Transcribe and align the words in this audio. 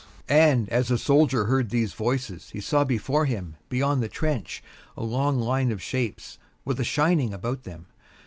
And 0.29 0.67
as 0.69 0.87
the 0.87 0.97
soldier 0.97 1.45
heard 1.45 1.69
these 1.69 1.93
voices 1.93 2.49
he 2.49 2.59
saw 2.59 2.83
before 2.83 3.27
him, 3.27 3.57
beyond 3.69 4.01
the 4.01 4.09
trench, 4.09 4.63
a 4.97 5.03
long 5.03 5.39
line 5.39 5.71
of 5.71 5.79
shapes, 5.79 6.39
with 6.65 6.79
a 6.79 6.83
shining 6.83 7.35
about 7.35 7.65
them. 7.65 7.85